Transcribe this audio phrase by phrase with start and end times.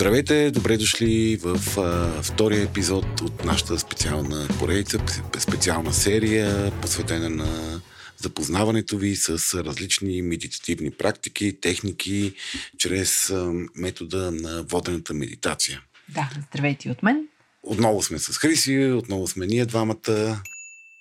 [0.00, 4.98] Здравейте, добре дошли в а, втория епизод от нашата специална поредица,
[5.38, 7.80] специална серия, посветена на
[8.16, 12.34] запознаването ви с различни медитативни практики, техники,
[12.78, 15.82] чрез а, метода на водената медитация.
[16.08, 17.28] Да, здравейте от мен.
[17.62, 20.40] Отново сме с Хриси, отново сме ние двамата.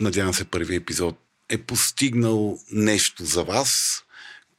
[0.00, 4.02] надявам се първи епизод е постигнал нещо за вас,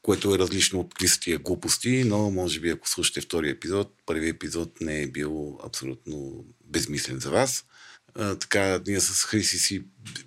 [0.01, 4.81] което е различно от крисатия глупости, но може би ако слушате втори епизод, първи епизод
[4.81, 7.65] не е бил абсолютно безмислен за вас.
[8.39, 9.83] Така, ние с Хриси си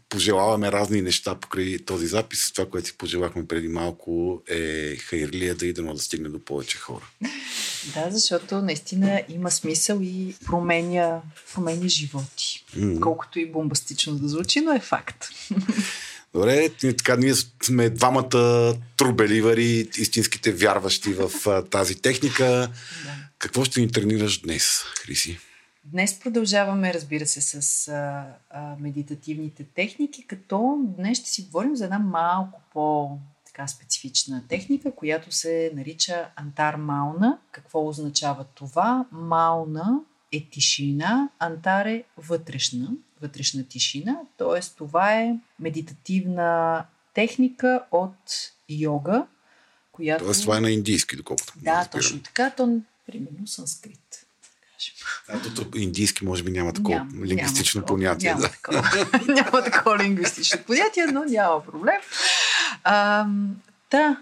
[0.09, 2.53] пожелаваме разни неща покрай този запис.
[2.53, 7.11] Това, което си пожелахме преди малко е Хайрлия да идем да стигне до повече хора.
[7.95, 11.20] Да, защото наистина има смисъл и променя,
[11.55, 12.65] променя животи.
[12.77, 13.00] Mm-hmm.
[13.00, 15.28] Колкото и бомбастично да звучи, но е факт.
[16.34, 21.31] Добре, така ние сме двамата трубеливари, истинските вярващи в
[21.70, 22.45] тази техника.
[22.45, 23.15] Да.
[23.39, 25.39] Какво ще ни тренираш днес, Хриси?
[25.92, 31.84] Днес продължаваме, разбира се, с а, а, медитативните техники, като днес ще си говорим за
[31.84, 37.39] една малко по- така специфична техника, която се нарича Антар Мауна.
[37.53, 39.06] Какво означава това?
[39.12, 40.00] Мауна
[40.33, 42.89] е тишина, Антар е вътрешна,
[43.22, 44.61] вътрешна тишина, т.е.
[44.77, 49.27] това е медитативна техника от йога,
[49.92, 50.25] която...
[50.25, 51.53] Тоест това е на индийски, доколкото.
[51.56, 52.50] Да, точно така.
[52.50, 54.28] То, примерно, санскрит
[54.78, 55.55] кажем.
[55.55, 58.31] Да, индийски може би няма такова няма, лингвистично няма понятие.
[58.31, 58.49] Няма, да.
[58.49, 58.83] такова,
[59.28, 62.00] няма такова лингвистично понятие, но няма проблем.
[62.84, 63.27] А,
[63.91, 64.16] да,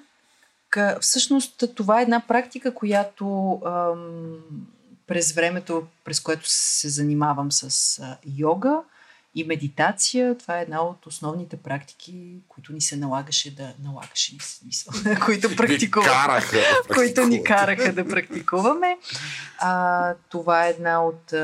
[0.71, 4.37] къ, всъщност това е една практика, която ам,
[5.07, 8.81] през времето, през което се занимавам с а, йога,
[9.37, 14.41] и медитация, това е една от основните практики, които ни се налагаше да налагаше ни
[14.41, 14.93] смисъл,
[15.25, 16.41] които практикуваме.
[16.95, 18.99] Които ни караха да практикуваме.
[19.59, 21.35] А, това е една от,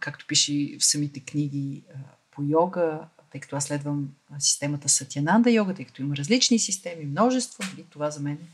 [0.00, 1.82] както пише в самите книги
[2.30, 2.98] по йога,
[3.32, 4.08] тъй като аз следвам
[4.38, 8.48] системата Сатянанда йога, тъй като има различни системи, множество, нали, това за мен е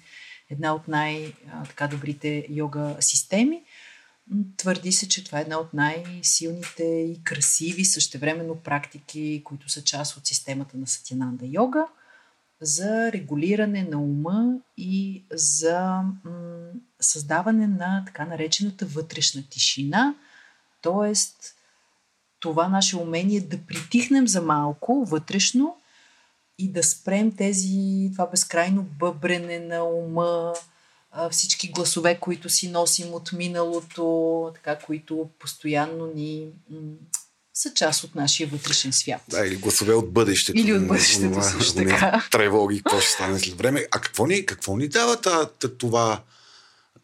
[0.51, 3.63] една от най-добрите йога системи.
[4.57, 10.17] Твърди се, че това е една от най-силните и красиви същевременно практики, които са част
[10.17, 11.87] от системата на Сатянанда йога
[12.61, 16.71] за регулиране на ума и за м-
[17.01, 20.15] създаване на така наречената вътрешна тишина,
[20.83, 21.13] т.е.
[22.41, 25.77] това наше умение да притихнем за малко вътрешно
[26.59, 30.55] и да спрем тези, това безкрайно бъбрене на ума,
[31.31, 36.47] всички гласове, които си носим от миналото, така, които постоянно ни
[37.55, 39.23] са част от нашия вътрешен свят.
[39.29, 40.59] Да, или гласове от бъдещето.
[40.59, 42.29] Или от бъдещето, това, също така.
[42.31, 43.87] Тревоги, какво ще стане след време.
[43.91, 45.21] А какво ни, какво ни дава
[45.79, 46.23] това,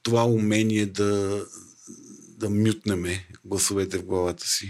[0.03, 1.43] това умение да,
[2.39, 4.69] да мютнеме гласовете в главата си?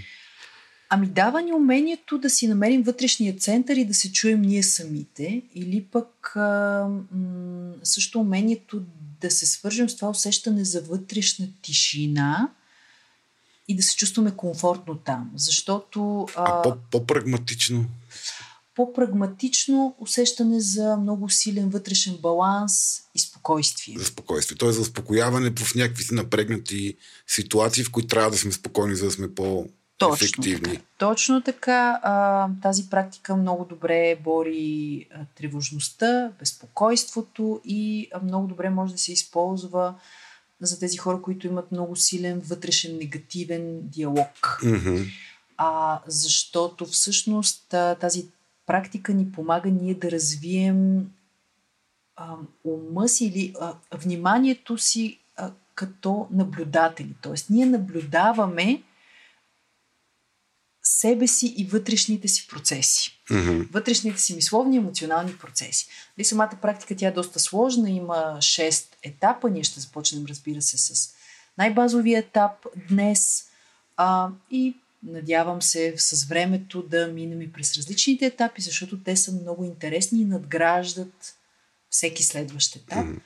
[0.91, 5.43] Ами дава ни умението да си намерим вътрешния център и да се чуем ние самите,
[5.55, 8.83] или пък а, м- също умението
[9.23, 12.49] да се свържем с това усещане за вътрешна тишина
[13.69, 15.31] и да се чувстваме комфортно там.
[15.35, 16.27] Защото...
[16.37, 17.85] А, а по-прагматично?
[18.75, 23.99] По-прагматично усещане за много силен вътрешен баланс и спокойствие.
[23.99, 24.59] За спокойствие.
[24.59, 26.97] Тоест за успокояване в някакви напрегнати
[27.27, 29.67] ситуации, в които трябва да сме спокойни, за да сме по-
[29.99, 30.75] точно ефективни.
[30.75, 30.87] Така.
[30.99, 32.01] Точно така.
[32.03, 38.99] А, тази практика много добре бори а, тревожността, безпокойството и а, много добре може да
[38.99, 39.95] се използва
[40.61, 44.61] за тези хора, които имат много силен вътрешен негативен диалог.
[44.63, 45.09] Mm-hmm.
[45.57, 48.27] А, защото всъщност а, тази
[48.67, 51.11] практика ни помага ние да развием
[52.17, 52.35] а,
[52.65, 57.15] ума си или а, вниманието си а, като наблюдатели.
[57.23, 58.83] Тоест, ние наблюдаваме
[61.03, 63.23] себе си и вътрешните си процеси.
[63.31, 63.71] Mm-hmm.
[63.73, 65.87] Вътрешните си мисловни и емоционални процеси.
[66.19, 69.51] Ли, самата практика тя е доста сложна, има 6 етапа.
[69.51, 71.15] Ние ще започнем, разбира се, с
[71.59, 73.45] най-базовия етап днес
[73.97, 74.77] а, и
[75.07, 80.23] надявам се с времето да минем и през различните етапи, защото те са много интересни
[80.23, 81.35] и надграждат
[81.91, 83.07] всеки следващ етап.
[83.07, 83.21] Mm-hmm.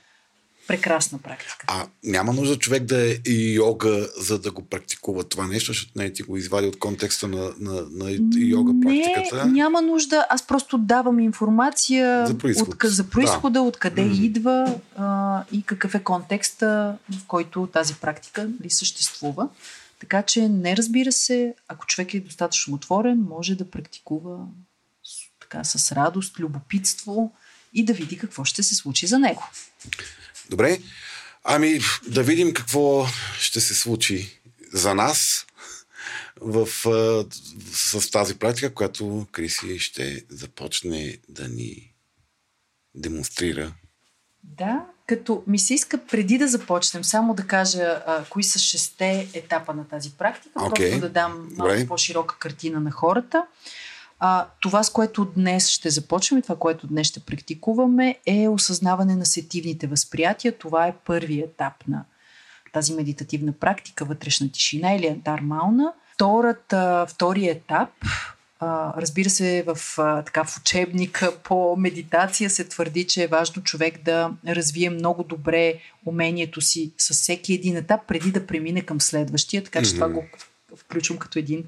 [0.67, 1.65] Прекрасна практика.
[1.67, 5.91] А няма нужда човек да е и йога, за да го практикува това нещо, защото
[5.95, 9.45] не ти го извади от контекста на, на, на йога практиката.
[9.45, 10.25] Не, няма нужда.
[10.29, 12.83] Аз просто давам информация за, происход.
[12.83, 13.61] от, за происхода, да.
[13.61, 14.21] откъде mm-hmm.
[14.21, 19.49] идва а, и какъв е контекста, в който тази практика ли съществува.
[19.99, 24.37] Така че не разбира се, ако човек е достатъчно отворен, може да практикува
[25.39, 27.31] така, с радост, любопитство
[27.73, 29.43] и да види какво ще се случи за него.
[30.49, 30.79] Добре.
[31.43, 33.05] Ами да видим какво
[33.39, 34.41] ще се случи
[34.73, 35.45] за нас
[36.41, 36.67] в,
[37.73, 41.93] с тази практика, която Криси ще започне да ни
[42.95, 43.73] демонстрира.
[44.43, 49.27] Да, като ми се иска преди да започнем, само да кажа а, кои са шесте
[49.33, 50.89] етапа на тази практика, okay.
[50.89, 53.45] просто да дам малко по-широка картина на хората.
[54.19, 59.25] А, това, с което днес ще започваме, това, което днес ще практикуваме, е осъзнаване на
[59.25, 60.57] сетивните възприятия.
[60.57, 62.05] Това е първият етап на
[62.73, 65.93] тази медитативна практика, вътрешна тишина или антар мауна.
[66.13, 67.89] Втората, втория етап,
[68.59, 73.63] а, разбира се, в, а, така, в учебника по медитация се твърди, че е важно
[73.63, 75.73] човек да развие много добре
[76.05, 79.93] умението си с всеки един етап, преди да премине към следващия, така че mm-hmm.
[79.93, 80.23] това го
[80.75, 81.63] включвам като един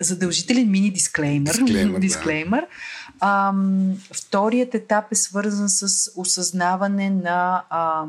[0.00, 1.54] задължителен мини дисклеймер.
[1.54, 2.00] Дисклеймер.
[2.00, 2.66] дисклеймер.
[3.20, 3.54] Да.
[4.12, 8.04] Вторият етап е свързан с осъзнаване на а,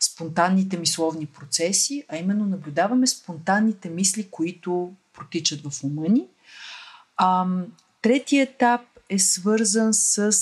[0.00, 6.26] спонтанните мисловни процеси, а именно наблюдаваме спонтанните мисли, които протичат в ума ни.
[8.02, 8.80] Третият етап
[9.10, 10.32] е свързан с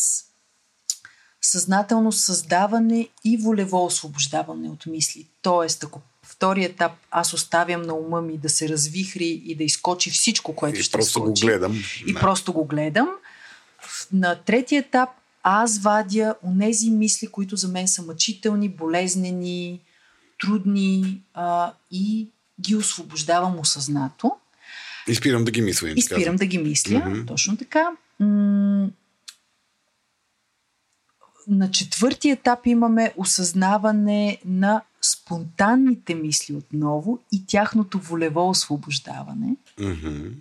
[1.43, 5.27] съзнателно създаване и волево освобождаване от мисли.
[5.43, 6.01] Тоест, ако
[6.45, 10.81] втория етап аз оставям на ума ми да се развихри и да изкочи всичко, което
[10.81, 11.47] и ще просто изкочи.
[11.47, 11.83] го гледам.
[12.07, 12.21] И да.
[12.21, 13.09] просто го гледам.
[14.13, 15.09] На третия етап
[15.43, 19.81] аз вадя онези мисли, които за мен са мъчителни, болезнени,
[20.41, 22.29] трудни а, и
[22.61, 24.33] ги освобождавам осъзнато.
[25.09, 25.91] И спирам да ги мисля.
[25.97, 27.27] И спирам да ги мисля, mm-hmm.
[27.27, 27.91] точно така.
[28.21, 28.89] М-
[31.49, 39.57] на четвърти етап имаме осъзнаване на спонтанните мисли отново и тяхното волево освобождаване.
[39.79, 40.33] Mm-hmm.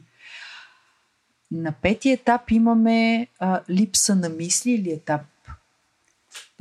[1.52, 5.22] На пети етап имаме а, липса на мисли или етап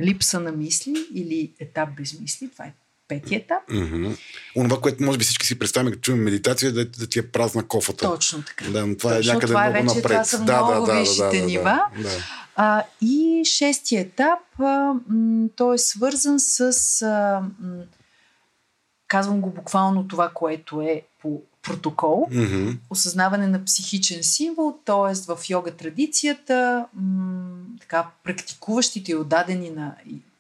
[0.00, 2.50] липса на мисли или етап без мисли.
[2.50, 2.72] Това е
[3.08, 3.62] пети етап.
[3.70, 4.18] Mm-hmm.
[4.56, 7.68] Онова, което може би всички си представяме, като чуем медитация, да, да ти е празна
[7.68, 8.06] кофата.
[8.06, 8.64] Точно така.
[8.64, 10.12] Да, това е Точно, е някъде това е много вече, напред.
[10.12, 11.82] Това са да, много да, да, да, да, нива.
[11.96, 12.41] Да, да.
[12.56, 16.62] А, и шестия етап, а, м, той е свързан с,
[17.02, 17.82] а, м,
[19.08, 22.78] казвам го буквално това, което е по протокол, Mm-hmm.
[22.90, 25.34] осъзнаване на психичен символ, т.е.
[25.34, 29.96] в йога традицията, м, така, практикуващите и отдадени на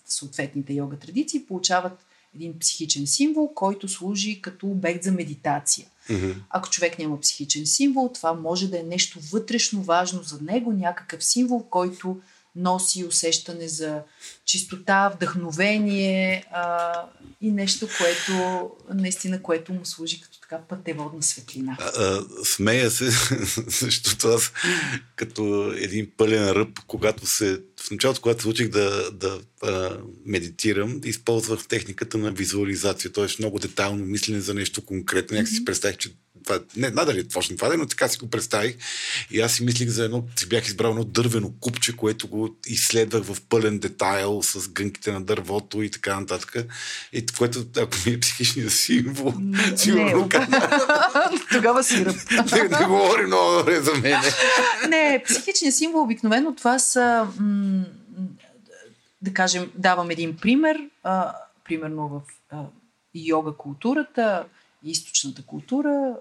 [0.06, 5.86] съответните йога традиции получават един психичен символ, който служи като обект за медитация.
[6.10, 6.34] Mm-hmm.
[6.50, 11.24] Ако човек няма психичен символ, това може да е нещо вътрешно важно за него, някакъв
[11.24, 12.20] символ, който
[12.56, 14.02] носи усещане за
[14.44, 16.92] чистота, вдъхновение а,
[17.40, 21.76] и нещо, което наистина, което му служи като така пътеводна светлина.
[21.80, 23.10] А, а, смея се,
[23.86, 24.52] защото аз
[25.16, 31.00] като един пълен ръб, когато се, в началото, когато се учих да, да а, медитирам,
[31.04, 33.26] използвах техниката на визуализация, т.е.
[33.38, 35.34] много детайлно мислене за нещо конкретно.
[35.34, 38.76] Някак си представих, че това, не надали е точно това, но така си го представих.
[39.30, 43.22] И аз си мислих за едно, си бях избрал едно дървено купче, което го изследвах
[43.24, 46.56] в пълен детайл с гънките на дървото и така нататък.
[47.12, 49.34] И което, ако ми е психичният символ,
[49.76, 50.28] сигурно
[51.52, 52.16] Тогава си ръб.
[52.52, 54.20] не, не говори много добре за мен.
[54.88, 57.84] не, психичният символ обикновено това са м-
[59.22, 60.76] да кажем, давам един пример.
[61.02, 61.34] А,
[61.64, 62.20] примерно в
[62.50, 62.62] а,
[63.14, 64.44] йога културата,
[64.84, 66.14] източната култура,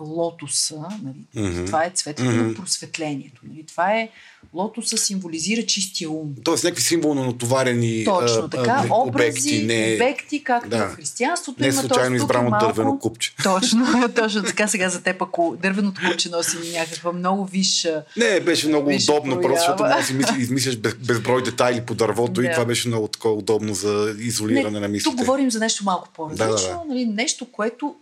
[0.00, 1.48] лотоса, нали?
[1.48, 1.64] Мгм.
[1.66, 2.54] това е цветът на Мгм.
[2.54, 3.40] просветлението.
[3.48, 3.66] Нали?
[3.66, 4.08] Това е
[4.54, 6.34] лотоса символизира чистия ум.
[6.44, 10.86] Тоест някакви символно натоварени Точно така, а, образи, обекти, не, обекти, както да.
[10.86, 13.34] в християнството не има случайно избрано е малко- дървено купче.
[13.42, 18.68] Точно, точно така сега за теб, ако дървеното купче носи някаква много висша Не, беше
[18.68, 19.42] много удобно, проява.
[19.42, 22.52] просто защото може да си мисли, измисляш без, безброй детайли по дървото и Да.
[22.52, 25.10] това беше много такова удобно за изолиране на мислите.
[25.10, 26.80] Тук говорим за нещо малко по-различно, Да, да, да.
[26.88, 27.94] Нали, нещо, което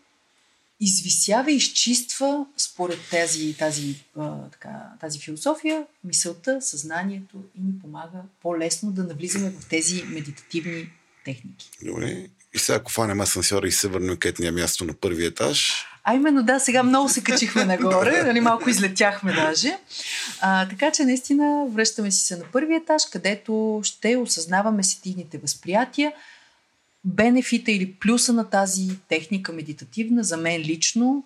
[0.80, 4.68] извисява и изчиства според тази, тази, а, така,
[5.00, 10.90] тази философия мисълта, съзнанието и ни помага по-лесно да навлизаме в тези медитативни
[11.24, 11.70] техники.
[11.82, 12.26] Добре.
[12.54, 16.42] И сега, ако фанем асансьора и се върнем където място на първи етаж, А именно,
[16.42, 19.78] да, сега много се качихме нагоре, нали, малко излетяхме даже.
[20.40, 26.12] А, така че, наистина, връщаме си се на първи етаж, където ще осъзнаваме сетивните възприятия.
[27.04, 31.24] Бенефита или плюса на тази техника медитативна, за мен лично,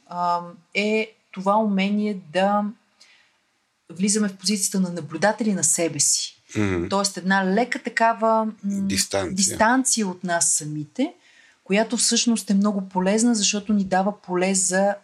[0.75, 2.64] е това умение да
[3.91, 6.43] влизаме в позицията на наблюдатели на себе си.
[6.57, 6.88] Мгм.
[6.88, 9.35] Тоест една лека такава м, Дистанция.
[9.35, 11.14] дистанция от нас самите,
[11.64, 14.95] която всъщност е много полезна, защото ни дава поле за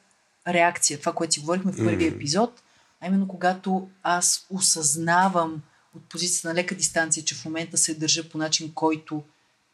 [0.48, 1.00] реакция.
[1.00, 2.16] Това, което си говорихме в първия Мгм.
[2.16, 2.62] епизод,
[3.00, 5.62] а именно когато аз осъзнавам
[5.96, 9.22] от позицията на лека дистанция, че в момента се държа по начин, който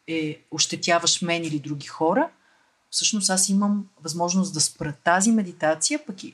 [0.07, 2.29] е ощетяваш мен или други хора,
[2.89, 6.33] всъщност аз имам възможност да спра тази медитация, пък и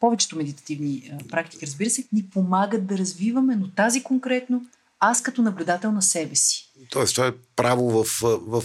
[0.00, 4.66] повечето медитативни а, практики, разбира се, ни помагат да развиваме, но тази конкретно
[5.04, 6.72] аз като наблюдател на себе си.
[6.90, 8.62] Тоест, това е право в, в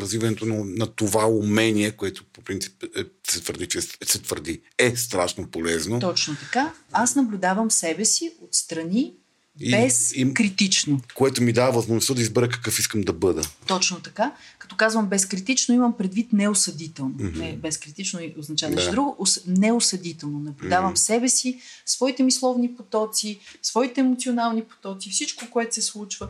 [0.00, 4.96] развиването на, на това умение, което по принцип е, се твърди, че се твърди е
[4.96, 6.00] страшно полезно.
[6.00, 6.72] Точно така.
[6.92, 9.14] Аз наблюдавам себе си отстрани,
[9.60, 11.00] И- без и- критично.
[11.14, 13.42] Което ми дава възможността да избера какъв искам да бъда.
[13.66, 14.34] Точно така.
[14.58, 17.14] Като казвам безкритично, имам предвид неосъдително.
[17.18, 18.94] Не, безкритично означава нещо Да.
[18.94, 19.16] друго.
[19.20, 20.38] Ос- неосъдително.
[20.38, 26.28] Наблюдавам себе си, своите мисловни потоци, своите емоционални потоци, всичко, което се случва.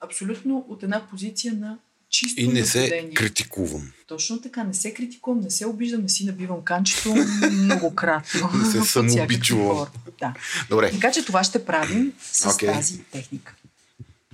[0.00, 1.78] Абсолютно от една позиция на
[2.18, 3.14] чисто И не се наблюдение.
[3.14, 3.92] критикувам.
[4.06, 4.64] Точно така.
[4.64, 7.14] Не се критикувам, не се обиждам, не си набивам канчето
[7.52, 8.50] многократно.
[8.54, 9.86] Не се самообичувам.
[10.20, 10.34] Да.
[10.70, 12.68] Добре, Така че това ще правим с Окей.
[12.68, 13.54] тази техника.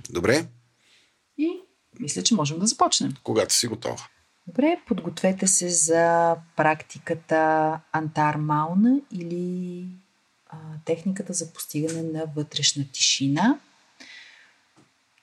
[0.09, 0.45] добре.
[1.37, 1.49] И
[1.99, 3.13] мисля, че можем да започнем.
[3.23, 4.07] Когато си готова.
[4.47, 9.85] Добре, подгответе се за практиката Антар Мауна или
[10.47, 13.59] а, техниката за постигане на вътрешна тишина.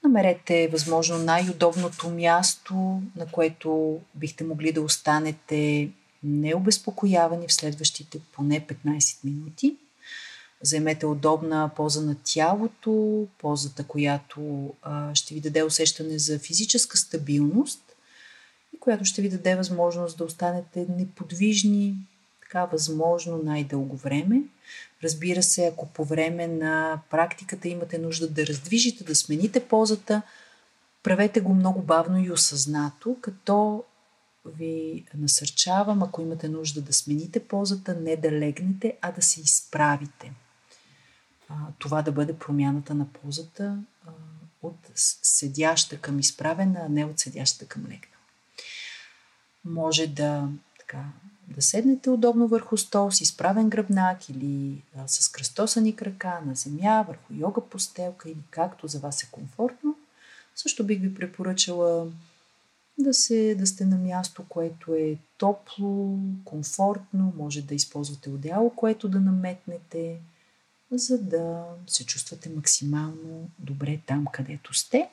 [0.05, 5.91] Намерете възможно най-удобното място, на което бихте могли да останете
[6.23, 9.77] необезпокоявани в следващите поне 15 минути.
[10.63, 17.83] Заемете удобна поза на тялото, позата, която а, ще ви даде усещане за физическа стабилност
[18.77, 21.95] и която ще ви даде възможност да останете неподвижни,
[22.53, 24.43] така възможно най-дълго време.
[25.03, 30.23] Разбира се, ако по време на практиката имате нужда да раздвижите, да смените позата,
[31.03, 33.85] правете го много бавно и осъзнато, като
[34.47, 40.33] ви насърчавам, ако имате нужда да смените позата, не да легнете, а да се изправите.
[41.79, 43.79] Това да бъде промяната на позата
[44.63, 48.17] от седяща към изправена, а не от седяща към легна.
[49.65, 51.05] Може да, така,
[51.53, 57.05] да седнете удобно върху стол с изправен гръбнак или а, с кръстосани крака на земя,
[57.09, 59.97] върху йога постелка или както за вас е комфортно.
[60.55, 62.07] Също бих ви препоръчала
[62.99, 69.09] да, се, да сте на място, което е топло, комфортно, може да използвате одеяло, което
[69.09, 70.17] да наметнете,
[70.91, 75.09] за да се чувствате максимално добре там, където сте.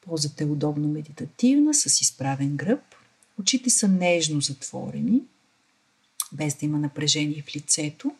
[0.00, 2.80] Позата е удобно медитативна, с изправен гръб.
[3.40, 5.22] Очите са нежно затворени,
[6.32, 8.14] без да има напрежение в лицето.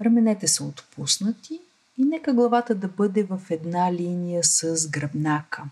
[0.00, 1.60] Раменете са отпуснати
[1.98, 5.64] и нека главата да бъде в една линия с гръбнака.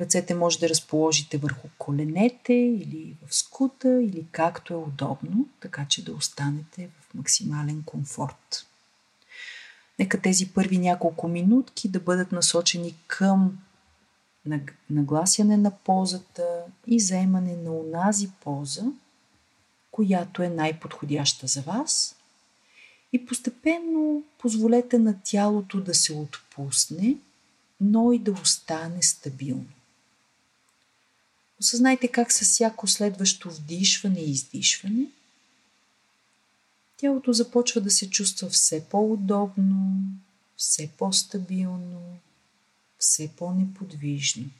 [0.00, 6.04] Ръцете може да разположите върху коленете или в скута, или както е удобно, така че
[6.04, 8.66] да останете в максимален комфорт.
[9.98, 13.58] Нека тези първи няколко минутки да бъдат насочени към
[14.90, 18.84] нагласяне на позата и заемане на онази поза,
[19.90, 22.16] която е най-подходяща за вас.
[23.12, 27.16] И постепенно позволете на тялото да се отпусне,
[27.80, 29.68] но и да остане стабилно.
[31.60, 35.06] Осъзнайте как със всяко следващо вдишване и издишване
[36.98, 40.02] тялото започва да се чувства все по-удобно,
[40.56, 42.18] все по-стабилно,
[42.98, 44.50] все по-неподвижно.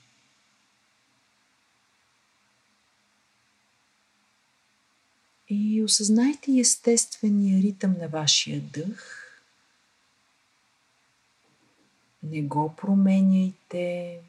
[5.49, 9.25] И осъзнайте естествения ритъм на вашия дъх.
[12.23, 14.21] Не го променяйте.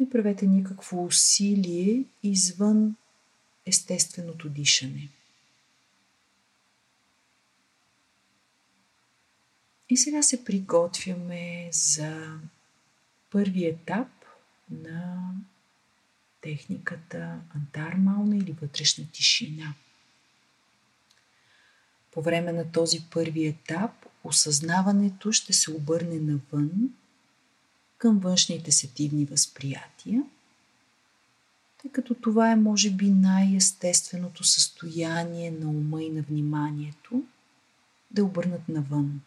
[0.00, 2.96] Не правете никакво усилие извън
[3.66, 5.08] естественото дишане.
[9.88, 12.38] И сега се приготвяме за
[13.30, 14.08] първи етап
[14.70, 15.32] на
[16.40, 19.74] техниката антармална или вътрешна тишина.
[22.12, 23.90] По време на този първи етап
[24.24, 26.70] осъзнаването ще се обърне навън
[27.98, 30.22] към външните сетивни възприятия,
[31.82, 37.22] тъй като това е може би най-естественото състояние на ума и на вниманието
[38.10, 39.20] да обърнат навън.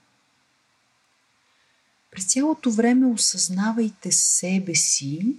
[2.12, 5.36] През цялото време осъзнавайте себе си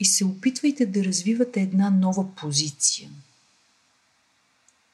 [0.00, 3.10] и се опитвайте да развивате една нова позиция.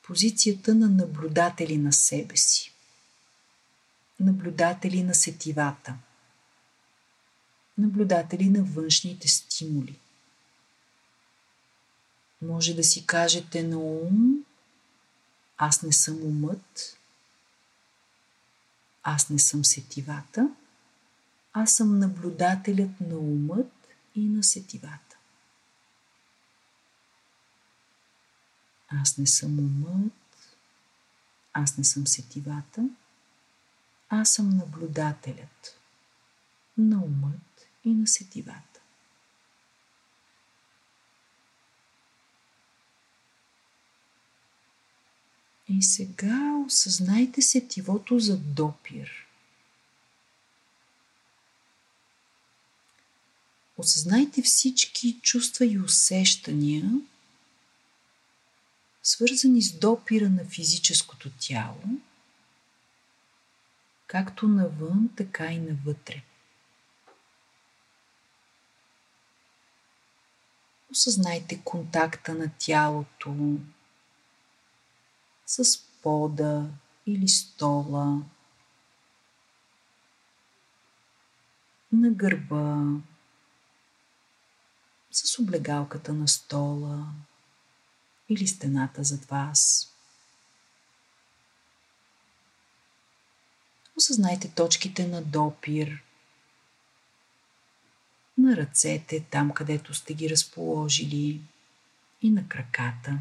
[0.02, 2.72] Позицията на наблюдатели на себе си.
[4.20, 5.94] Наблюдатели на сетивата.
[7.78, 9.98] Наблюдатели на външните стимули.
[12.42, 14.44] Може да си кажете на ум,
[15.56, 16.97] аз не съм умът,
[19.10, 20.54] аз не съм сетивата,
[21.52, 23.72] аз съм наблюдателят на умът
[24.14, 25.16] и на сетивата.
[28.88, 30.12] Аз не съм умът,
[31.52, 32.88] аз не съм сетивата,
[34.08, 35.80] аз съм наблюдателят
[36.78, 38.77] на умът и на сетивата.
[45.68, 49.10] И сега осъзнайте сетивото за допир.
[53.76, 56.90] Осъзнайте всички чувства и усещания,
[59.02, 61.82] свързани с допира на физическото тяло,
[64.06, 66.22] както навън, така и навътре.
[70.90, 73.58] Осъзнайте контакта на тялото
[75.48, 76.70] с пода
[77.06, 78.22] или стола,
[81.92, 82.84] на гърба,
[85.10, 87.06] с облегалката на стола
[88.28, 89.92] или стената зад вас.
[93.96, 96.02] Осъзнайте точките на допир
[98.38, 101.40] на ръцете, там където сте ги разположили
[102.22, 103.18] и на краката.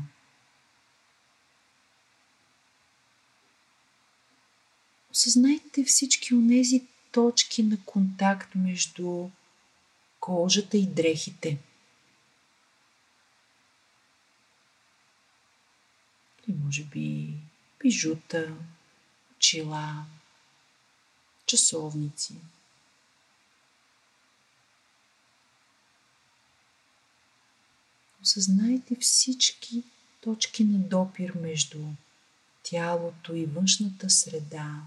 [5.17, 9.29] Осъзнайте всички онези точки на контакт между
[10.19, 11.57] кожата и дрехите.
[16.47, 17.33] Или може би
[17.79, 18.55] бижута,
[19.35, 20.05] очила,
[21.45, 22.35] часовници.
[28.21, 29.83] Осъзнайте всички
[30.21, 31.79] точки на допир между
[32.63, 34.81] тялото и външната среда,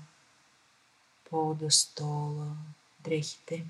[1.30, 2.56] пода, стола,
[3.00, 3.64] дрехите.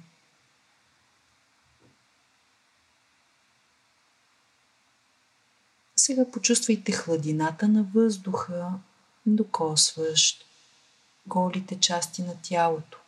[5.96, 8.72] Сега почувствайте хладината на въздуха,
[9.26, 10.44] докосващ
[11.26, 12.98] голите части на тялото.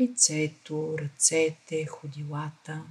[0.00, 2.82] Лицето, ръцете, ходилата.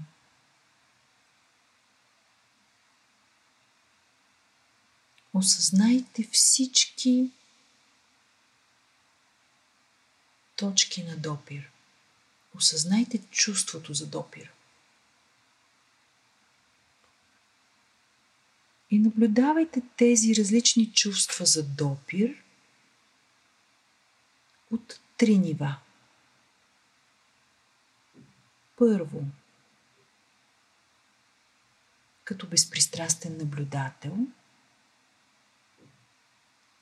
[5.34, 7.32] Осъзнайте всички
[10.60, 11.70] точки на допир.
[12.56, 14.52] Осъзнайте чувството за допир.
[18.92, 22.44] И наблюдавайте тези различни чувства за допир
[24.72, 25.76] от три нива.
[28.78, 29.24] Първо,
[32.24, 34.18] като безпристрастен наблюдател,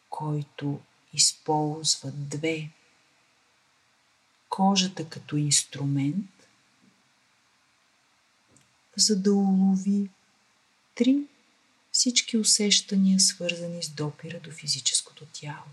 [0.09, 0.79] който
[1.13, 2.69] използва две
[4.49, 6.47] кожата като инструмент,
[8.97, 10.09] за да улови
[10.95, 11.23] три
[11.91, 15.65] всички усещания, свързани с допира до физическото тяло.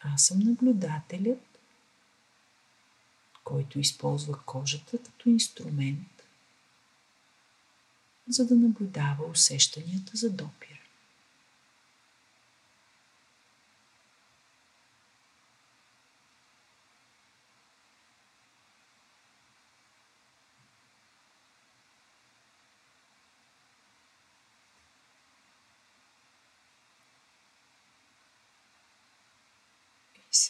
[0.00, 1.58] Аз съм наблюдателят,
[3.44, 6.22] който използва кожата като инструмент,
[8.28, 10.69] за да наблюдава усещанията за допир.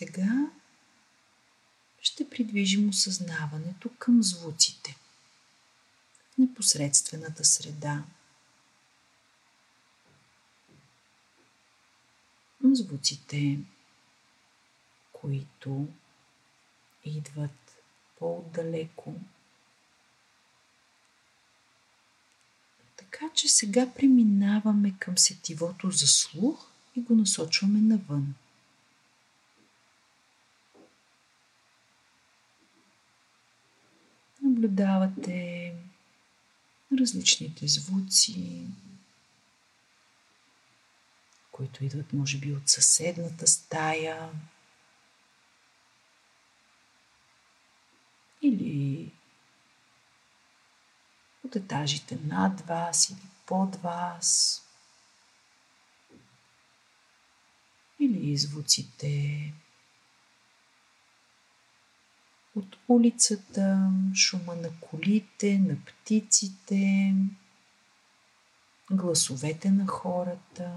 [0.01, 0.51] Сега
[2.01, 4.97] ще придвижим осъзнаването към звуците
[6.35, 8.05] в непосредствената среда.
[12.65, 13.59] Звуците,
[15.13, 15.89] които
[17.05, 17.83] идват
[18.19, 19.15] по-далеко.
[22.97, 28.35] Така че сега преминаваме към сетивото за слух и го насочваме навън.
[34.61, 35.75] Наблюдавате
[37.01, 38.67] различните звуци,
[41.53, 44.31] които идват, може би, от съседната стая
[48.43, 49.13] или
[51.45, 54.61] от етажите над вас или под вас
[58.01, 59.53] или звуците
[62.61, 67.15] от улицата, шума на колите, на птиците,
[68.91, 70.73] гласовете на хората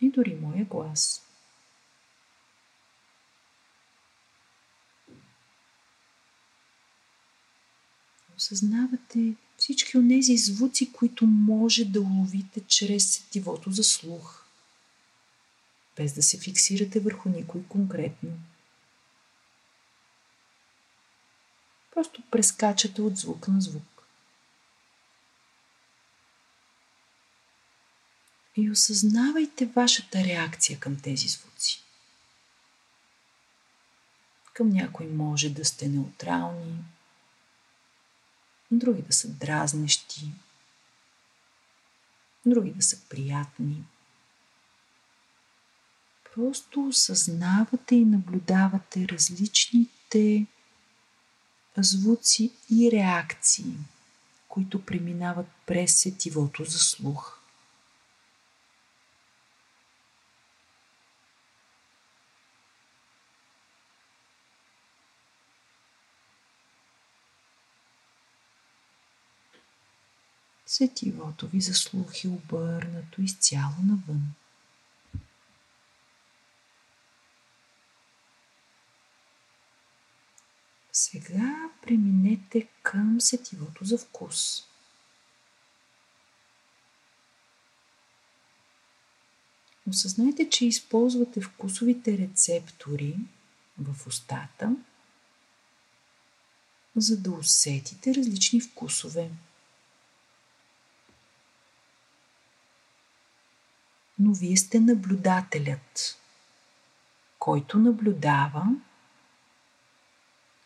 [0.00, 1.22] и дори моя глас.
[8.36, 14.44] Осъзнавате всички от тези звуци, които може да уловите чрез сетивото за слух,
[15.96, 18.30] без да се фиксирате върху никой конкретно.
[22.00, 24.02] Просто прескачате от звук на звук.
[28.56, 31.82] И осъзнавайте вашата реакция към тези звуци.
[34.52, 36.84] Към някой може да сте неутрални,
[38.70, 40.32] други да са дразнещи,
[42.46, 43.84] други да са приятни.
[46.34, 50.46] Просто осъзнавате и наблюдавате различните
[51.76, 53.74] звуци и реакции,
[54.48, 57.40] които преминават през сетивото за слух.
[70.66, 74.34] Сетивото ви за слух е обърнато изцяло навън.
[81.00, 84.62] Сега преминете към сетивото за вкус.
[89.88, 93.16] Осъзнайте, че използвате вкусовите рецептори
[93.78, 94.76] в устата,
[96.96, 99.30] за да усетите различни вкусове.
[104.18, 106.18] Но вие сте наблюдателят,
[107.38, 108.66] който наблюдава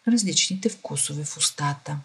[0.08, 1.98] различните вкусове в устата.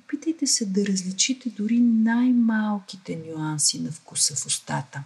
[0.00, 5.04] Опитайте се да различите дори най-малките нюанси на вкуса в устата.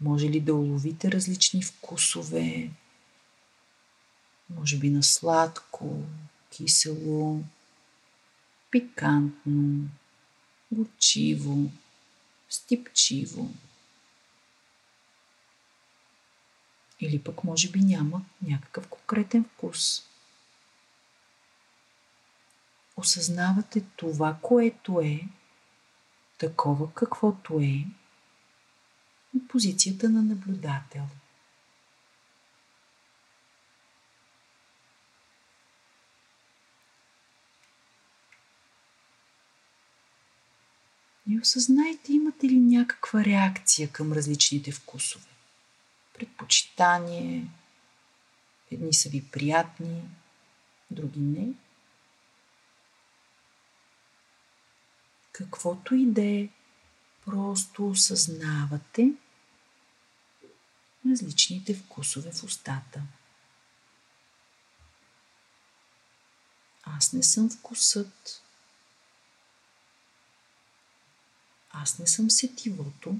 [0.00, 2.70] Може ли да уловите различни вкусове?
[4.50, 6.02] Може би на сладко,
[6.50, 7.42] кисело,
[8.70, 9.88] пикантно,
[10.72, 11.70] горчиво,
[12.48, 13.54] стипчиво.
[17.00, 20.02] Или пък може би няма някакъв конкретен вкус.
[22.96, 25.20] Осъзнавате това, което е,
[26.38, 27.86] такова каквото е,
[29.36, 31.06] от позицията на наблюдател.
[41.28, 45.30] И осъзнайте, имате ли някаква реакция към различните вкусове
[46.20, 47.46] предпочитание.
[48.70, 50.02] Едни са ви приятни,
[50.90, 51.54] други не.
[55.32, 56.48] Каквото и да е,
[57.24, 59.12] просто осъзнавате
[61.10, 63.02] различните вкусове в устата.
[66.82, 68.42] Аз не съм вкусът.
[71.70, 73.16] Аз не съм сетивото.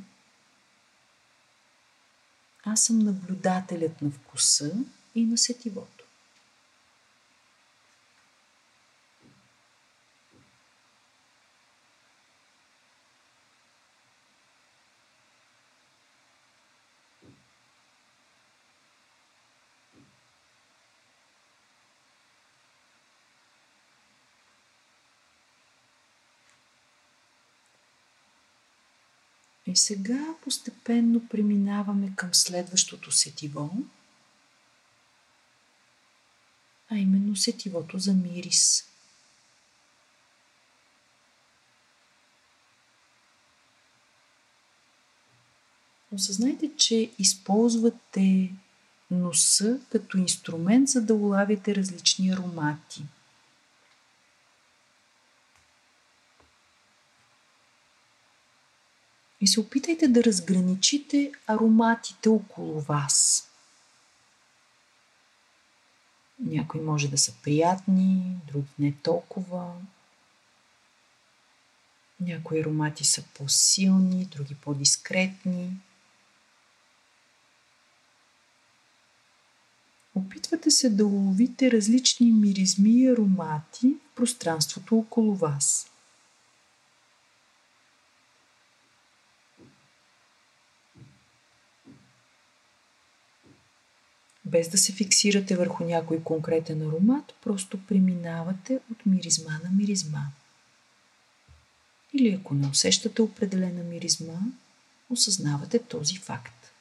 [2.64, 4.72] Аз съм наблюдателят на вкуса
[5.14, 5.99] и на сетивото.
[29.70, 33.70] И сега постепенно преминаваме към следващото сетиво,
[36.88, 38.84] а именно сетивото за мирис.
[46.12, 48.52] Осъзнайте, че използвате
[49.10, 53.02] носа като инструмент, за да улавите различни аромати–
[59.40, 63.46] И се опитайте да разграничите ароматите около вас.
[66.38, 69.72] Някои може да са приятни, други не толкова.
[72.20, 75.76] Някои аромати са по-силни, други по-дискретни.
[80.14, 85.90] Опитвате се да уловите различни миризми и аромати в пространството около вас.
[94.50, 100.26] Без да се фиксирате върху някой конкретен аромат, просто преминавате от миризма на миризма.
[102.12, 104.38] Или ако не усещате определена миризма,
[105.10, 106.72] осъзнавате този факт.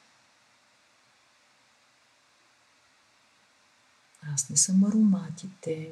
[4.34, 5.90] Аз не съм ароматите.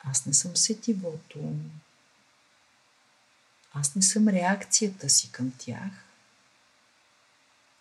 [0.00, 1.54] Аз не съм сетивото.
[3.72, 6.07] Аз не съм реакцията си към тях.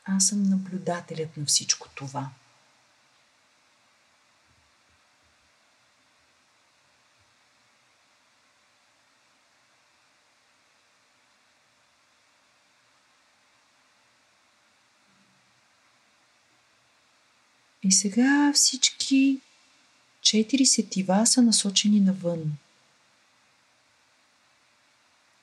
[0.10, 2.30] Аз съм наблюдателят на всичко това.
[17.84, 19.42] И сега всички
[20.22, 22.58] четири сетива са насочени навън.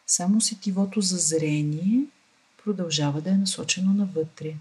[0.07, 2.05] Само сетивото за зрение
[2.64, 4.55] продължава да е насочено навътре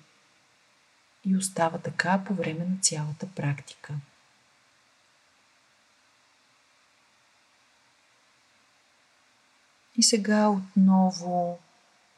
[1.26, 3.94] и остава така по време на цялата практика.
[9.98, 11.60] И сега отново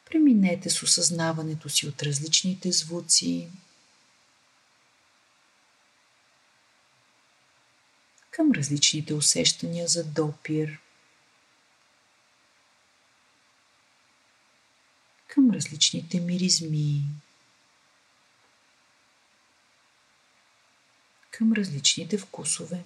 [0.10, 3.50] преминете с осъзнаването си от различните звуци
[8.32, 10.80] към различните усещания за допир,
[15.36, 17.04] към различните миризми,
[21.32, 22.84] към различните вкусове.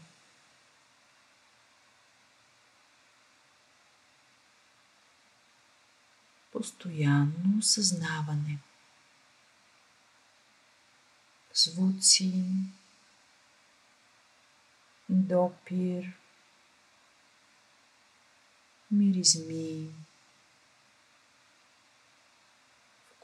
[6.52, 8.58] Постоянно съзнаване.
[11.54, 12.44] Звуци,
[15.10, 16.14] допир,
[18.92, 19.90] миризми,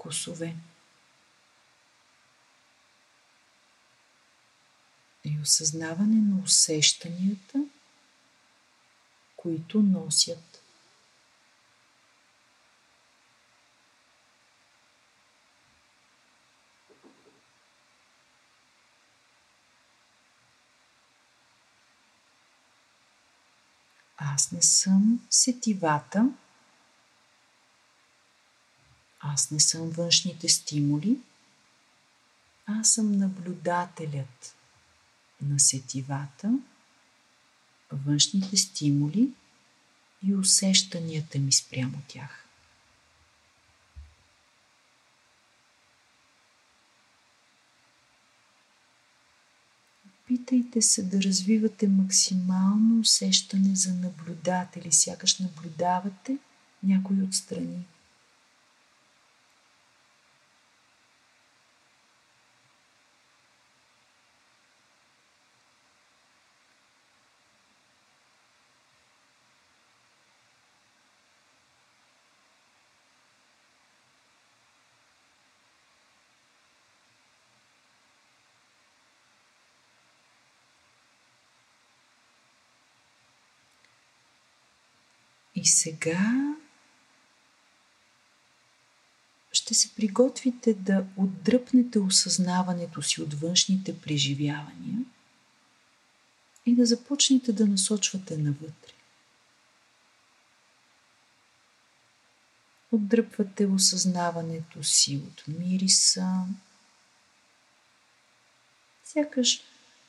[0.06, 0.56] вкусове.
[5.24, 7.66] И осъзнаване на усещанията,
[9.38, 10.62] които носят
[24.18, 26.30] Аз не съм сетивата.
[29.28, 31.20] Аз не съм външните стимули.
[32.66, 34.56] Аз съм наблюдателят
[35.42, 36.60] на сетивата,
[37.92, 39.30] външните стимули
[40.28, 42.46] и усещанията ми спрямо тях.
[50.24, 56.38] Опитайте се да развивате максимално усещане за наблюдатели, сякаш наблюдавате
[56.84, 57.86] някой отстрани.
[85.66, 86.56] И сега
[89.52, 95.00] ще се приготвите да отдръпнете осъзнаването си от външните преживявания
[96.66, 98.94] и да започнете да насочвате навътре.
[102.92, 106.46] Отдръпвате осъзнаването си от мириса,
[109.04, 109.62] сякаш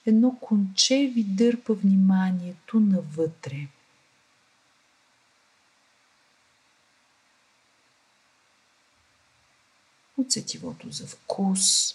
[0.07, 3.69] едно конче ви дърпа вниманието навътре–
[10.17, 11.95] от сетивото за вкус,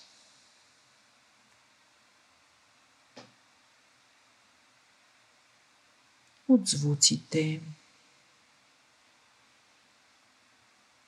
[6.47, 7.61] от звуците,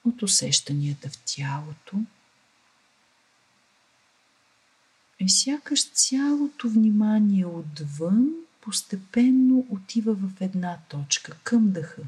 [0.05, 1.97] от усещанията в тялото.
[5.19, 8.29] И сякаш цялото внимание отвън
[8.61, 12.01] постепенно отива в една точка към дъха.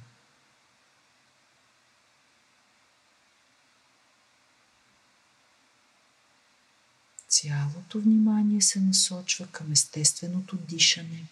[7.36, 11.28] цялото внимание се насочва към естественото дишане.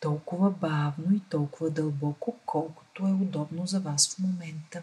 [0.00, 4.82] Толкова бавно и толкова дълбоко, колкото е удобно за вас в момента.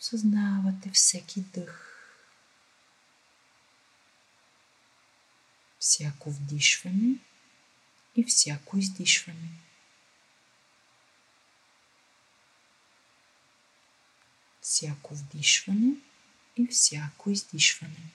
[0.00, 1.90] Осъзнавате всеки дъх.
[5.78, 7.18] Всяко вдишване–
[8.16, 9.48] и всяко издишване.
[14.60, 15.92] Всяко вдишване
[16.56, 18.10] и всяко издишване.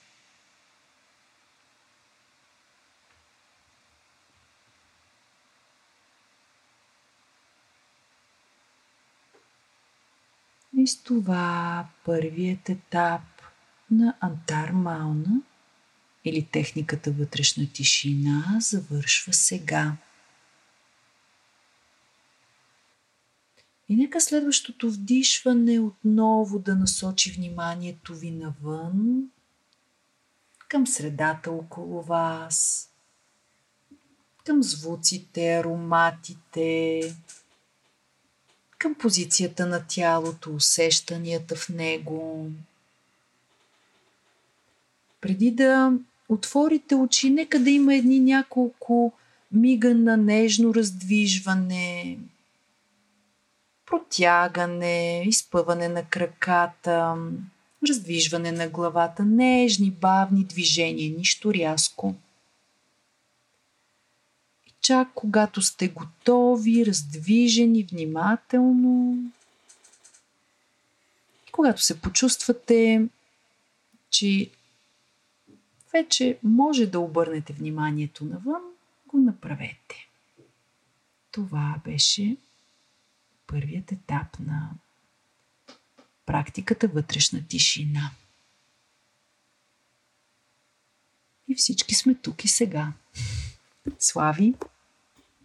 [10.76, 13.22] И с това първият етап
[13.90, 15.42] на Антар Мауна
[16.24, 19.96] или техниката вътрешна тишина завършва сега.
[23.88, 29.22] И нека следващото вдишване отново да насочи вниманието ви навън,
[30.68, 32.88] към средата около вас,
[34.44, 37.00] към звуците, ароматите,
[38.78, 42.50] към позицията на тялото, усещанията в него.
[45.20, 45.92] Преди да
[46.30, 49.12] отворите очи, нека да има едни няколко
[49.52, 52.18] мига на нежно раздвижване,
[53.86, 57.16] протягане, изпъване на краката,
[57.88, 62.14] раздвижване на главата, нежни, бавни движения, нищо рязко.
[64.66, 69.18] И чак когато сте готови, раздвижени, внимателно,
[71.52, 73.08] когато се почувствате,
[74.10, 74.50] че
[75.92, 78.62] вече може да обърнете вниманието навън,
[79.06, 80.08] го направете.
[81.30, 82.36] Това беше
[83.46, 84.70] първият етап на
[86.26, 88.10] практиката вътрешна тишина.
[91.48, 92.92] И всички сме тук и сега.
[93.98, 94.54] Слави,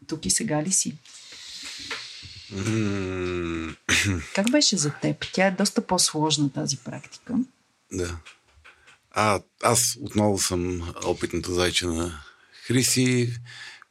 [0.07, 0.97] тук и сега ли си?
[4.35, 5.25] Как беше за теб?
[5.33, 7.35] Тя е доста по-сложна тази практика.
[7.91, 8.19] Да.
[9.17, 12.21] А, аз отново съм опитната зайче на
[12.63, 13.33] Хриси.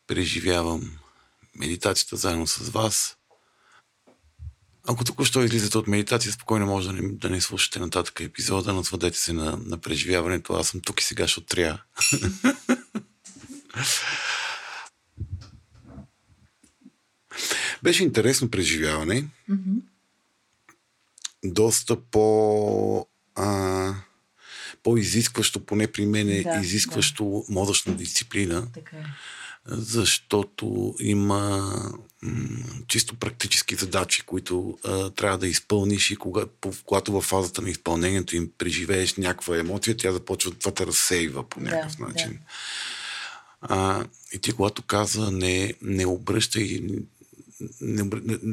[0.07, 0.99] Преживявам
[1.55, 3.17] медитацията заедно с вас.
[4.89, 9.19] Ако току-що излизате от медитация, спокойно може да не, да не слушате нататък епизода, насладете
[9.19, 10.53] се на, на преживяването.
[10.53, 11.83] Аз съм тук и сега, защото трябва.
[17.83, 19.29] Беше интересно преживяване.
[19.51, 19.81] Mm-hmm.
[21.45, 23.07] Доста по...
[23.35, 23.95] А,
[24.85, 29.05] по-изискващо, поне при мен е Да, изискващо мозъчна дисциплина, Така е.
[29.67, 31.73] защото има
[32.23, 32.49] м,
[32.89, 37.71] чисто практически задачи, които а, трябва да изпълниш и кога, по, когато в фазата на
[37.71, 42.39] изпълнението им преживееш някаква емоция, тя започва, това те разсейва по някакъв Да, начин.
[43.61, 46.83] А, и ти, когато каза не, не обръщай,
[47.81, 48.11] не,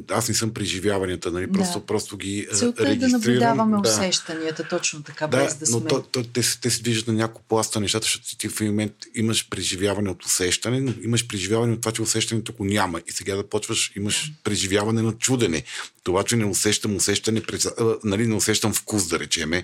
[0.09, 1.47] аз не съм преживяванията, нали?
[1.47, 1.85] Просто, Да.
[1.85, 3.11] просто ги а, Целта е да регистрирам.
[3.13, 3.89] наблюдаваме Да.
[3.89, 5.87] усещанията, точно така, Да, без да но сме...
[5.87, 8.71] то, то, те, се- те се движат на няколко пласта нещата, защото ти в един
[8.71, 12.99] момент имаш преживяване от усещане, но имаш преживяване от това, че усещането го няма.
[12.99, 14.35] И сега да почваш, имаш Да.
[14.43, 15.63] преживяване на чудене.
[16.03, 17.41] Това, че не усещам усещане,
[18.03, 19.63] нали, не усещам вкус, да речеме,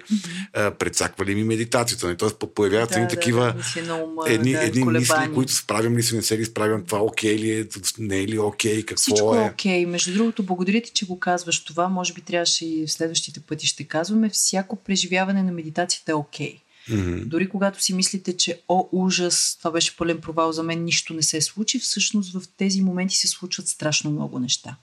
[0.54, 2.06] прецаква ли ми медитацията.
[2.06, 2.17] Нали?
[2.17, 3.56] Тоест по- появяват се едни такива
[3.88, 7.00] на ума, едни, да, едни мисли, които справям ли се, не се ли справям, това
[7.00, 7.67] окей ли е,
[8.00, 9.41] не е ли окей, какво Всичко е е.
[9.41, 9.86] окей.
[9.86, 11.88] Между другото, благодаря ти, че го казваш това.
[11.89, 14.30] Може би трябваше и в следващите пъти ще казваме.
[14.30, 16.60] Всяко преживяване на медитацията е окей.
[16.89, 17.19] Мгм.
[17.26, 21.23] Дори когато си мислите, че о, ужас, това беше пълен провал за мен, нищо не
[21.23, 24.76] се случи, всъщност в тези моменти се случват страшно много неща.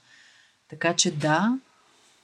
[0.69, 1.59] Така че да,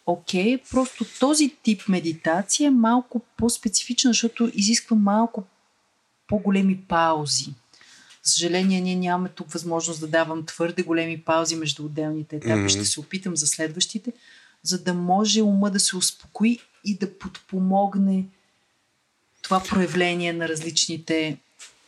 [0.06, 5.44] окей, просто този тип медитация е малко по-специфична, защото изисква малко
[6.28, 7.54] по-големи паузи.
[8.24, 12.54] За съжаление, ние нямаме тук възможност да давам твърде големи паузи между отделните етапи.
[12.54, 12.70] Мгм.
[12.70, 14.14] Ще се опитам за следващите,
[14.64, 18.26] за да може ума да се успокои и да подпомогне
[19.42, 21.38] това проявление на различните.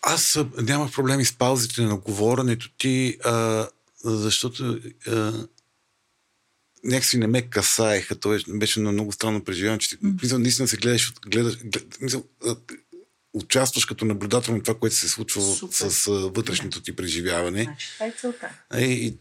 [0.01, 3.67] Аз нямах проблеми с паузите на говоренето ти, а,
[4.03, 5.32] защото а,
[6.84, 8.15] някакси не ме касаеха.
[8.15, 12.21] То беше- беше на много странно преживяване, че мисля, наистина се гледаш, гледаш глед, мисля,
[12.45, 12.55] а,
[13.34, 15.75] участваш като наблюдател на това, което се случва Супер.
[15.89, 17.63] с а, вътрешното ти преживяване.
[17.63, 18.49] Значи, това е целта.
[18.77, 19.17] И, и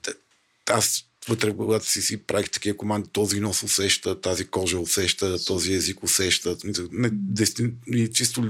[0.71, 5.73] аз вътре, когато си си правих такива команди, този нос усеща, тази кожа усеща, този
[5.73, 6.57] език усеща.
[6.93, 8.49] Не, дести, и чисто е,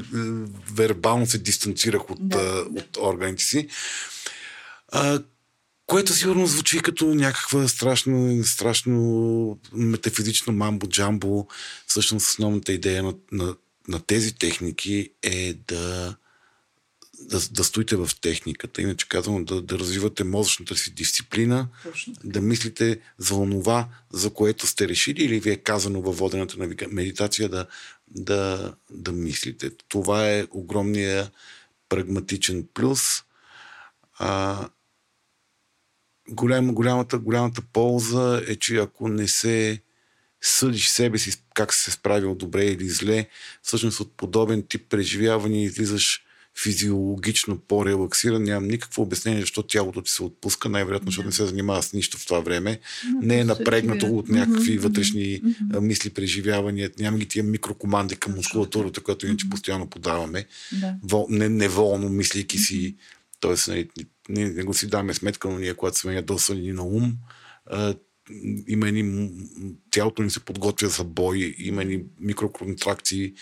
[0.73, 2.81] вербално се дистанцирах от, Да, а, да.
[2.81, 3.69] от органите си.
[4.89, 5.23] А,
[5.93, 11.47] което сигурно звучи като някаква страшно, страшно метафизично мамбо-джамбо.
[11.87, 13.57] Всъщност основната идея на, на,
[13.89, 16.17] на тези техники е да
[17.21, 22.15] да, да стоите в техниката, иначе казвам да, да развивате мозъчната си дисциплина, Точно.
[22.25, 26.75] да мислите за онова, за което сте решили или ви е казано във водената на
[26.91, 27.67] медитация да,
[28.09, 29.71] да, да мислите.
[29.89, 31.31] Това е огромния
[31.89, 33.23] прагматичен плюс.
[34.19, 34.69] А,
[36.33, 39.81] голям, голямата, голямата полза е, че ако не се
[40.41, 43.29] съдиш себе си как се справил добре или зле,
[43.63, 46.23] всъщност от подобен тип преживяване излизаш
[46.63, 51.83] физиологично по-релаксиран, нямам никакво обяснение, защо тялото ти се отпуска, най-вероятно, защото не се занимава
[51.83, 52.81] с нищо в това време,
[53.23, 55.43] не е напрегнато от някакви вътрешни
[55.81, 61.27] мисли, преживявания, няма ги тия микрокоманди към мускулатурата, която иначе постоянно подаваме, Да.
[61.29, 62.97] не, неволно мислейки си,
[63.43, 63.73] т.е.
[63.73, 63.87] не,
[64.29, 67.13] не, не го си даваме сметка, но ние, когато сме ядосани на ум,
[67.67, 67.95] а,
[68.69, 69.31] има едни,
[69.91, 73.33] тялото ни се подготвя за бой, има едни микроконтракции.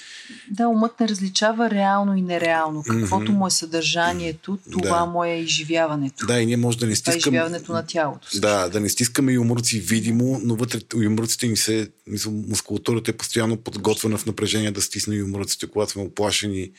[0.51, 2.83] Да, умът не различава реално и нереално.
[2.83, 5.07] Каквото му е съдържанието, това Да.
[5.07, 6.27] му е изживяването.
[6.27, 7.37] Да, и ние може да не Това е стискаме...
[7.37, 8.29] изживяването на тялото.
[8.39, 11.91] Да, да не стискаме юмруци видимо, но вътре юмруците ни се,
[12.27, 16.73] мускулатурата е постоянно подготвена в напрежение да стисне юмруците, когато сме оплашени,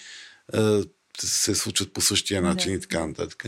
[1.28, 2.78] се случват по същия начин Да.
[2.78, 3.46] и така нататък.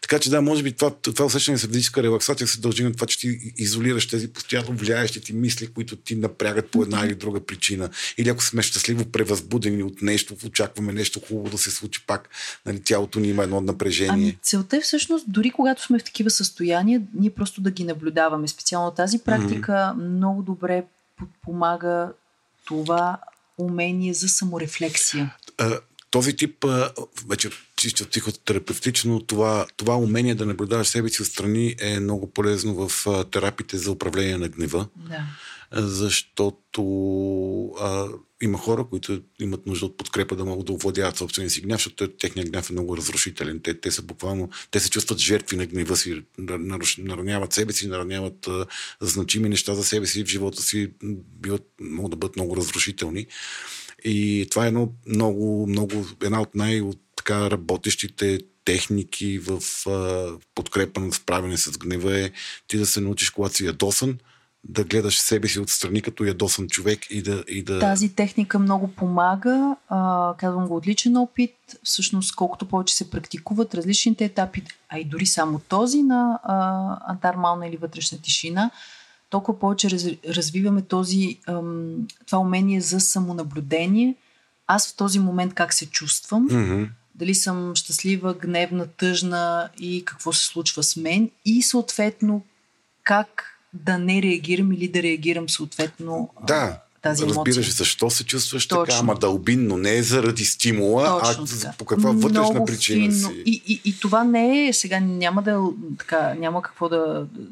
[0.00, 3.06] Така че да, може би това, това усещане за физическа релаксация се дължи на това,
[3.06, 7.40] че ти изолираш тези постоянно влияещи ти мисли, които ти напрягат по една или друга
[7.46, 7.90] причина.
[8.18, 12.28] Или ако сме щастливо превъзбудени от нещо, очакваме нещо хубаво да се случи пак,
[12.66, 14.12] нали, тялото ни има едно напрежение.
[14.12, 18.48] Ами целта е всъщност, дори когато сме в такива състояния, ние просто да ги наблюдаваме.
[18.48, 20.02] Специално тази практика mm-hmm.
[20.02, 20.84] много добре
[21.18, 22.12] подпомага
[22.64, 23.18] това
[23.58, 25.36] умение за саморефлексия.
[25.58, 25.78] А,
[26.16, 26.64] този тип,
[27.28, 33.06] вече чисто психотерапевтично, това, това умение да наблюдаваш себе си отстрани е много полезно в
[33.30, 35.22] терапиите за управление на гнева, Да.
[35.72, 36.82] защото
[37.80, 38.08] а,
[38.42, 42.08] има хора, които имат нужда от подкрепа да могат да овладяват собствения си гняв, защото
[42.08, 43.60] техният гняв е много разрушителен.
[43.62, 46.22] Те, те са буквално, те се чувстват жертви на гнева си,
[46.98, 48.66] нараняват себе си, нараняват а,
[49.00, 50.92] значими неща за себе си в живота си,
[51.40, 53.26] биват, могат да бъдат много разрушителни.
[54.08, 60.28] И това е едно много, много, една от най- от така работещите техники в а,
[60.54, 62.30] подкрепа на справяне с гнева е
[62.68, 64.18] ти да се научиш, когато си ядосан,
[64.64, 67.44] да гледаш себе си отстрани като ядосан човек и да...
[67.48, 67.78] И да...
[67.78, 69.76] Тази техника много помага.
[69.88, 71.54] А, казвам го от личен опит.
[71.82, 77.66] Всъщност, колкото повече се практикуват различните етапи, а и дори само този на а, антармална
[77.66, 78.70] или вътрешна тишина,
[79.30, 81.94] толкова повече раз, развиваме този, ам,
[82.26, 84.14] това умение за самонаблюдение.
[84.66, 86.88] Аз в този момент как се чувствам, Mm-hmm.
[87.14, 92.42] дали съм щастлива, гневна, тъжна и какво се случва с мен и съответно
[93.04, 97.72] как да не реагирам или да реагирам съответно Да, тази разбираш емоция.
[97.72, 98.84] защо се чувстваш Точно.
[98.84, 101.74] така, ама дълбинно, не е заради стимула, Точно а така.
[101.78, 103.28] по каква вътрешна Много причина финно.
[103.28, 103.42] си.
[103.46, 105.60] И, и, и това не е, сега няма да,
[105.98, 107.48] така, няма какво да, да,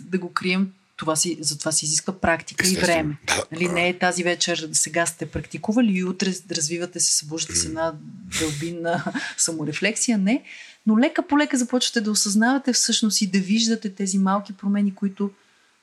[0.00, 3.16] да го крием, това си, за това се изисква практика и време.
[3.26, 3.44] Да.
[3.52, 7.94] Нали, не е тази вечер, сега сте практикували и утре развивате се, събуждате се една
[8.40, 9.04] дълбинна
[9.36, 10.42] саморефлексия, не.
[10.86, 15.30] Но лека по лека започвате да осъзнавате всъщност и да виждате тези малки промени, които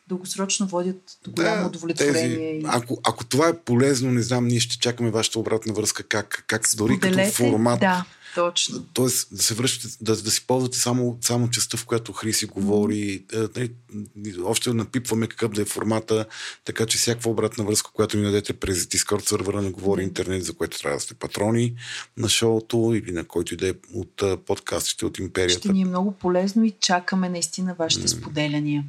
[0.08, 2.60] дългосрочно водят до голямо удовлетворение.
[2.60, 6.44] тези, ако, ако това е полезно, не знам, ние ще чакаме вашата обратна връзка, как,
[6.48, 7.32] как дори като Споделете.
[7.32, 7.80] формат.
[7.80, 8.06] Да,
[8.38, 8.86] точно.
[8.94, 13.24] Тоест да се връщате, да, да си ползвате само, само частта, в която Хриси говори.
[13.30, 14.46] Mm-hmm.
[14.46, 16.26] Още напипваме какъв да е формата,
[16.66, 20.54] така че всякаква обратна връзка, която ни дадете през Discord сервера на Говори Интернет, за
[20.54, 21.76] което трябва да сте патрони
[22.18, 25.60] на шоуто или на който и да е от подкастите от Империята.
[25.60, 28.08] Ще ни е много полезно и чакаме наистина вашите М.
[28.08, 28.84] споделяния.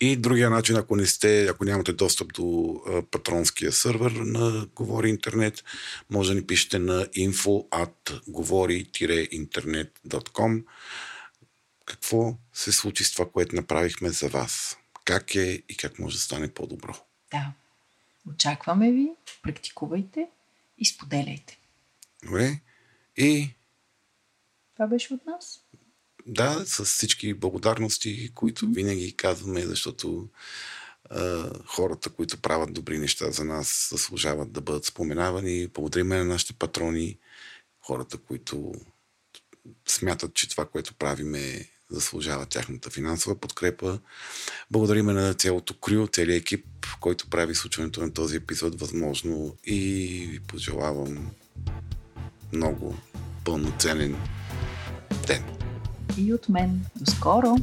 [0.00, 5.08] И другия начин, ако не сте, ако нямате достъп до а, патронския сървър на Говори
[5.08, 5.64] Интернет,
[6.10, 10.62] може да ни пишете на info at говори-интернет.com
[11.86, 14.78] какво се случи с това, което направихме за вас.
[15.04, 16.94] Как е и как може да стане по-добро.
[17.30, 17.52] Да.
[18.30, 19.10] Очакваме ви,
[19.42, 20.28] практикувайте
[20.78, 21.58] и споделяйте.
[22.24, 22.60] Добре?
[23.16, 23.50] И
[24.74, 25.65] Това беше от нас.
[26.26, 30.28] Да, с всички благодарности, които винаги казваме, защото
[31.10, 35.68] а, хората, които правят добри неща за нас, заслужават да бъдат споменавани.
[35.74, 37.18] Благодариме на нашите патрони,
[37.80, 38.74] хората, които
[39.88, 43.98] смятат, че това, което правиме, заслужава тяхната финансова подкрепа.
[44.70, 46.66] Благодариме на цялото крю, целият екип,
[47.00, 49.80] който прави случването на този епизод възможно и
[50.30, 51.30] ви пожелавам
[52.52, 52.96] много
[53.44, 54.16] пълноценен
[55.26, 55.65] ден.
[56.16, 56.84] И от мен.
[56.94, 57.56] До скоро!